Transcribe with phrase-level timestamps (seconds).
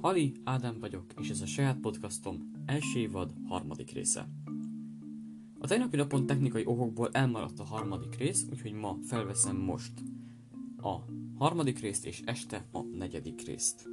[0.00, 4.28] Ali Ádám vagyok, és ez a saját podcastom első évad harmadik része.
[5.58, 9.92] A tegnapi napon technikai okokból elmaradt a harmadik rész, úgyhogy ma felveszem most
[10.82, 10.96] a
[11.36, 13.88] harmadik részt, és este a negyedik részt.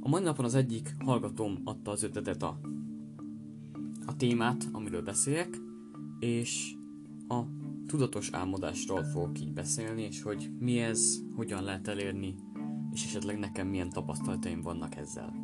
[0.00, 2.60] A mai napon az egyik hallgatóm adta az ötletet a,
[4.06, 5.60] a témát, amiről beszéljek,
[6.18, 6.74] és
[7.28, 7.40] a
[7.86, 12.34] tudatos álmodásról fogok így beszélni, és hogy mi ez, hogyan lehet elérni,
[12.94, 15.34] és esetleg nekem milyen tapasztalataim vannak ezzel.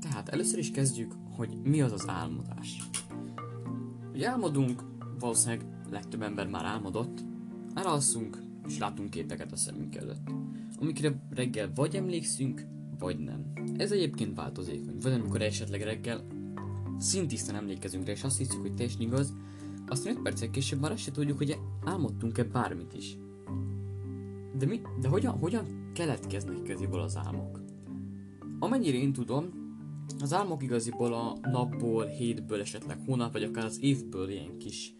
[0.00, 2.88] Tehát először is kezdjük, hogy mi az az álmodás.
[4.10, 4.82] Hogy álmodunk,
[5.18, 7.24] valószínűleg legtöbb ember már álmodott,
[7.74, 10.30] elalszunk, és látunk képeket a szemünk előtt,
[10.78, 12.66] amikre reggel vagy emlékszünk,
[12.98, 13.52] vagy nem.
[13.76, 14.96] Ez egyébként változékony.
[15.00, 16.26] Vagy amikor esetleg reggel
[16.98, 19.34] szintisztán emlékezünk rá, és azt hiszük, hogy teljesen igaz,
[19.86, 23.16] aztán 5 perccel később már azt se tudjuk, hogy álmodtunk-e bármit is.
[24.58, 27.60] De, mi, de hogyan, hogyan keletkeznek igaziból az álmok?
[28.58, 29.50] Amennyire én tudom,
[30.20, 34.94] az álmok igaziból a napból, hétből, esetleg hónap, vagy akár az évből ilyen kis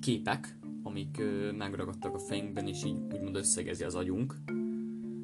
[0.00, 4.34] képek, amik ö, megragadtak a fejünkben, és így úgymond összegezi az agyunk.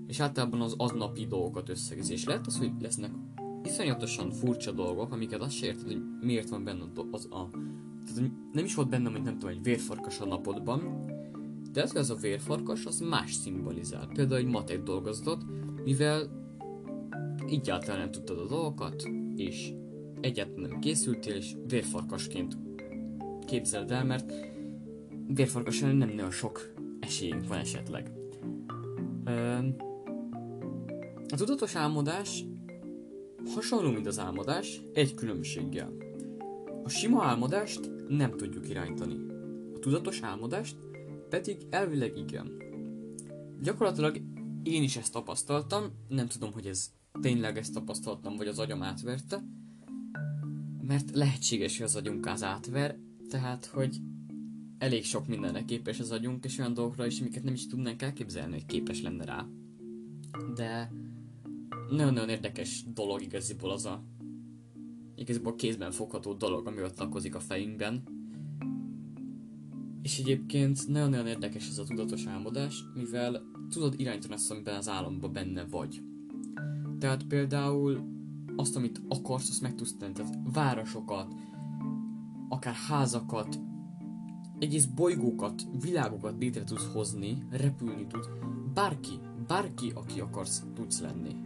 [0.06, 2.12] És általában az aznapi dolgokat összegezi.
[2.12, 3.10] És lehet az, hogy lesznek
[3.64, 7.48] iszonyatosan furcsa dolgok, amiket azt se érted, hogy miért van benne az a...
[8.06, 11.03] Tehát nem is volt benne, hogy nem tudom, egy vérfarkas a napodban,
[11.74, 14.08] de ez az a vérfarkas, az más szimbolizál.
[14.14, 15.42] Például egy matek dolgozatot,
[15.84, 16.28] mivel
[17.46, 19.72] egyáltalán nem tudtad a dolgokat, és
[20.20, 22.56] egyáltalán nem készültél, és vérfarkasként
[23.46, 24.32] képzeld el, mert
[25.26, 28.10] vérfarkasan nem nagyon sok esélyünk van esetleg.
[31.28, 32.44] A tudatos álmodás
[33.54, 35.92] hasonló, mint az álmodás, egy különbséggel.
[36.84, 39.16] A sima álmodást nem tudjuk irányítani.
[39.74, 40.76] A tudatos álmodást
[41.34, 42.52] pedig elvileg igen.
[43.62, 44.20] Gyakorlatilag
[44.62, 49.44] én is ezt tapasztaltam, nem tudom, hogy ez tényleg ezt tapasztaltam, vagy az agyam átverte,
[50.82, 52.98] mert lehetséges, hogy az agyunk az átver,
[53.28, 53.96] tehát, hogy
[54.78, 58.52] elég sok mindenre képes az agyunk, és olyan dolgokra is, amiket nem is tudnánk elképzelni,
[58.52, 59.46] hogy képes lenne rá.
[60.54, 60.92] De
[61.90, 64.04] nagyon-nagyon érdekes dolog igaziból az a
[65.14, 68.13] igaziból kézben fogható dolog, ami ott lakozik a fejünkben,
[70.04, 75.32] és egyébként nagyon-nagyon érdekes ez a tudatos álmodás, mivel tudod irányítani azt, amiben az álomban
[75.32, 76.02] benne vagy.
[76.98, 78.00] Tehát például
[78.56, 80.12] azt, amit akarsz, azt meg tudsz tenni.
[80.12, 81.34] Tehát városokat,
[82.48, 83.60] akár házakat,
[84.58, 88.28] egész bolygókat, világokat létre tudsz hozni, repülni tudsz.
[88.74, 91.36] Bárki, bárki, aki akarsz, tudsz lenni.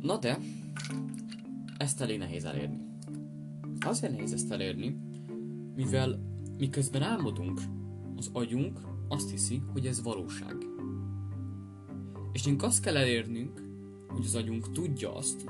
[0.00, 0.38] Na de,
[1.78, 2.78] ezt elég nehéz elérni.
[3.80, 5.09] Azért nehéz ezt elérni,
[5.76, 6.18] mivel
[6.58, 7.60] miközben álmodunk,
[8.16, 10.56] az agyunk azt hiszi, hogy ez valóság.
[12.32, 13.62] És nekünk azt kell elérnünk,
[14.08, 15.44] hogy az agyunk tudja azt,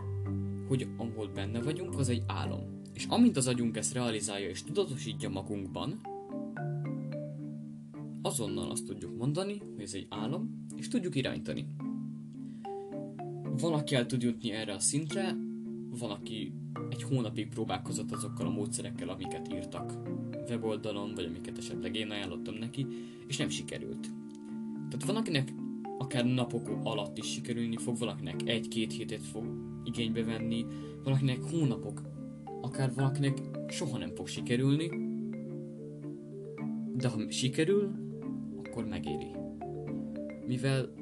[0.69, 2.81] hogy ahol benne vagyunk, az egy álom.
[2.92, 6.00] És amint az agyunk ezt realizálja és tudatosítja magunkban,
[8.22, 11.66] azonnal azt tudjuk mondani, hogy ez egy álom, és tudjuk irányítani.
[13.42, 15.37] Van, aki el tud jutni erre a szintre,
[15.99, 16.53] van, aki
[16.91, 19.99] egy hónapig próbálkozott azokkal a módszerekkel, amiket írtak
[20.49, 22.87] weboldalon, vagy amiket esetleg én ajánlottam neki,
[23.27, 24.09] és nem sikerült.
[24.73, 25.53] Tehát van, akinek
[25.99, 29.45] akár napok alatt is sikerülni fog, valakinek egy-két hétet fog
[29.84, 30.67] igénybe venni,
[31.05, 32.03] valakinek hónapok,
[32.61, 34.91] akár valakinek soha nem fog sikerülni,
[36.97, 37.91] de ha sikerül,
[38.65, 39.31] akkor megéri.
[40.47, 40.93] Mivel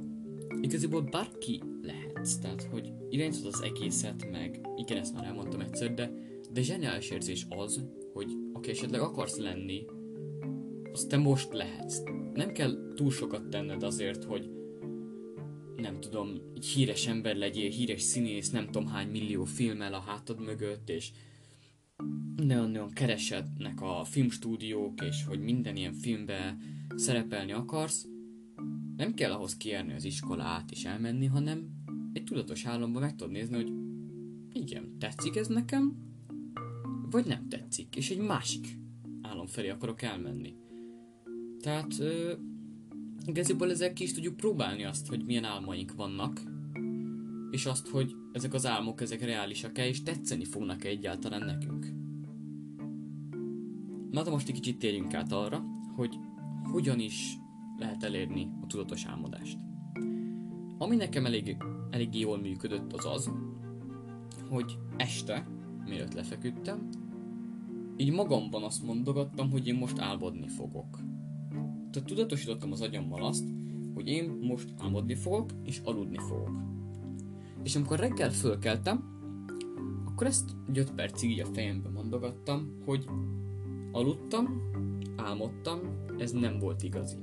[0.60, 6.12] igaziból bárki lehet, tehát hogy irányítod az egészet, meg igen, ezt már elmondtam egyszer, de,
[6.52, 9.84] de zseniális érzés az, hogy aki esetleg akarsz lenni,
[10.92, 12.02] az te most lehetsz.
[12.34, 14.50] Nem kell túl sokat tenned azért, hogy
[15.76, 20.41] nem tudom, egy híres ember legyél, híres színész, nem tudom hány millió filmmel a hátad
[20.41, 21.10] mögött, és
[22.36, 26.56] nagyon-nagyon keresednek a filmstúdiók, és hogy minden ilyen filmbe
[26.94, 28.06] szerepelni akarsz,
[28.97, 31.78] nem kell ahhoz kiérni az iskolát és elmenni, hanem
[32.18, 33.72] egy tudatos államban meg tudod nézni, hogy
[34.53, 35.97] igen, tetszik ez nekem,
[37.10, 38.78] vagy nem tetszik, és egy másik
[39.22, 40.54] állam felé akarok elmenni.
[41.60, 42.32] Tehát ö,
[43.26, 46.42] igaziból ezzel ki is tudjuk próbálni azt, hogy milyen álmaink vannak,
[47.50, 51.86] és azt, hogy ezek az álmok, ezek reálisak-e, és tetszeni fognak-e egyáltalán nekünk.
[54.10, 55.64] Na de most egy kicsit térjünk át arra,
[55.94, 56.18] hogy
[56.62, 57.36] hogyan is
[57.78, 59.59] lehet elérni a tudatos álmodást.
[60.78, 61.56] Ami nekem elég,
[61.90, 63.30] elég jól működött az az,
[64.48, 65.48] hogy este,
[65.84, 66.88] mielőtt lefeküdtem,
[67.96, 70.98] így magamban azt mondogattam, hogy én most álmodni fogok.
[71.90, 73.44] Tehát tudatosítottam az agyammal azt,
[73.94, 76.50] hogy én most álmodni fogok, és aludni fogok.
[77.62, 79.16] És amikor reggel fölkeltem,
[80.04, 83.04] akkor ezt 5 percig így a fejembe mondogattam, hogy
[83.92, 84.62] aludtam,
[85.16, 85.80] álmodtam,
[86.18, 87.16] ez nem volt igazi.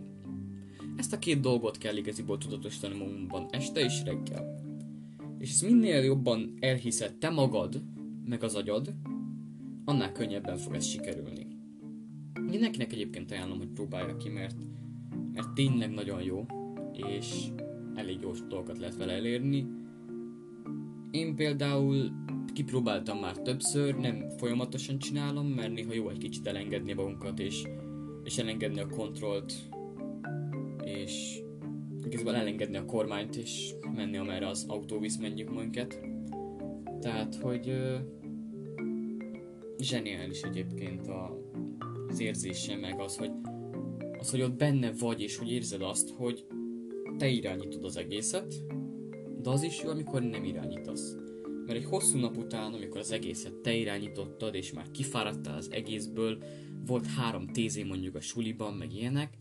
[0.95, 4.63] Ezt a két dolgot kell igaziból tudatosítani magunkban, este és reggel.
[5.37, 7.83] És ezt minél jobban elhiszed te magad,
[8.25, 8.93] meg az agyad,
[9.85, 11.47] annál könnyebben fog ez sikerülni.
[12.41, 14.57] Mindenkinek egyébként ajánlom, hogy próbálja ki, mert,
[15.33, 16.45] mert tényleg nagyon jó,
[16.93, 17.47] és
[17.95, 19.65] elég jó dolgokat lehet vele elérni.
[21.11, 22.11] Én például
[22.53, 27.63] kipróbáltam már többször, nem folyamatosan csinálom, mert néha jó egy kicsit elengedni magunkat, és,
[28.23, 29.53] és elengedni a kontrollt,
[30.85, 31.41] és
[32.03, 36.01] igazából elengedni a kormányt, és menni amerre az autó visz menjük minket.
[36.99, 37.99] Tehát, hogy uh,
[39.77, 41.39] zseniális egyébként a,
[42.07, 43.31] az érzése, meg az, hogy
[44.19, 46.45] az, hogy ott benne vagy, és hogy érzed azt, hogy
[47.17, 48.55] te irányítod az egészet,
[49.41, 51.15] de az is jó, amikor nem irányítasz.
[51.65, 56.37] Mert egy hosszú nap után, amikor az egészet te irányítottad, és már kifáradtál az egészből,
[56.85, 59.37] volt három tézé mondjuk a suliban, meg ilyenek,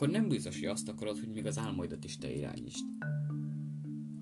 [0.00, 2.84] akkor nem biztos, hogy azt akarod, hogy még az álmaidat is te irányítsd.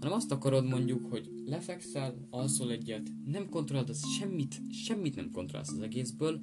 [0.00, 5.72] Hanem azt akarod mondjuk, hogy lefekszel, alszol egyet, nem kontrollálod az semmit, semmit nem kontrollálsz
[5.72, 6.40] az egészből,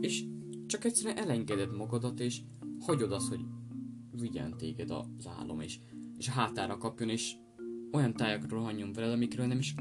[0.00, 0.24] és
[0.66, 2.40] csak egyszerűen elengeded magadat, és
[2.80, 3.40] hagyod azt, hogy
[4.10, 5.78] vigyen téged az álom, és,
[6.18, 7.34] és a hátára kapjon, és
[7.92, 9.74] olyan tájakra rohanjon veled, amikről nem is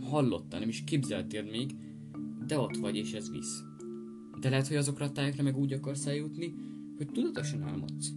[0.00, 1.74] hallottál, nem is képzeltél még,
[2.46, 3.62] de ott vagy, és ez visz.
[4.40, 6.54] De lehet, hogy azokra a tájakra meg úgy akarsz eljutni,
[6.96, 8.12] hogy tudatosan álmodsz.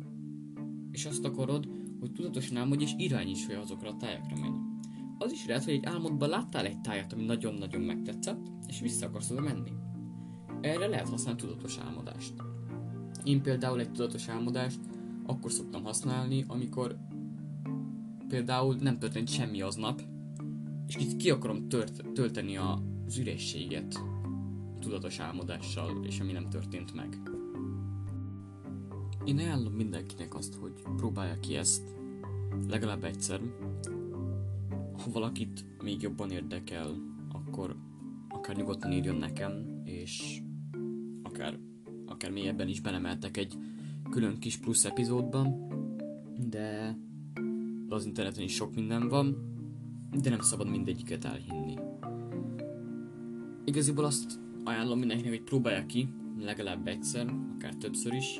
[0.92, 1.68] És azt akarod,
[2.00, 4.58] hogy tudatosan álmodj, és irányíts, hogy azokra a tájakra menj.
[5.18, 9.30] Az is lehet, hogy egy álmodban láttál egy tájat, ami nagyon-nagyon megtetszett, és vissza akarsz
[9.30, 9.72] oda menni.
[10.62, 12.34] Erre lehet használni tudatos álmodást.
[13.24, 14.80] Én például egy tudatos álmodást
[15.26, 16.98] akkor szoktam használni, amikor
[18.28, 20.02] például nem történt semmi aznap,
[20.88, 24.00] és ki, ki akarom tört, tölteni az ürességet
[24.80, 27.22] tudatos álmodással, és ami nem történt meg.
[29.26, 31.84] Én ajánlom mindenkinek azt, hogy próbálja ki ezt
[32.68, 33.42] legalább egyszer.
[35.04, 36.96] Ha valakit még jobban érdekel,
[37.32, 37.76] akkor
[38.30, 40.42] akár nyugodtan írjon nekem, és
[41.24, 41.60] akár,
[42.06, 43.58] akár mélyebben is belemeltek egy
[44.10, 45.68] külön kis plusz epizódban,
[46.50, 46.98] de
[47.90, 49.54] az interneten is sok minden van,
[50.22, 51.76] de nem szabad mindegyiket elhinni.
[53.64, 56.08] Igaziból azt ajánlom mindenkinek, hogy próbálja ki,
[56.40, 58.40] legalább egyszer, akár többször is,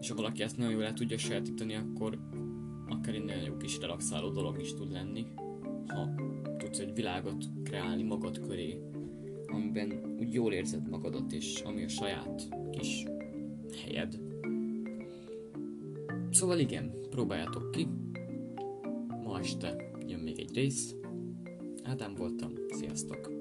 [0.00, 2.18] és ha valaki ezt nagyon jól el tudja sajátítani, akkor
[2.88, 5.26] akár egy nagyon jó kis relaxáló dolog is tud lenni,
[5.86, 6.08] ha
[6.58, 8.80] tudsz egy világot kreálni magad köré,
[9.46, 13.04] amiben úgy jól érzed magadat, és ami a saját kis
[13.84, 14.20] helyed.
[16.30, 17.88] Szóval igen, próbáljátok ki.
[19.24, 20.94] Ma este jön még egy rész.
[21.82, 23.39] Ádám voltam, sziasztok!